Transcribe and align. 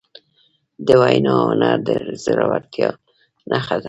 د 0.85 0.87
وینا 1.01 1.35
هنر 1.47 1.77
د 1.87 1.89
زړهورتیا 2.23 2.89
نښه 3.51 3.75
ده. 3.77 3.79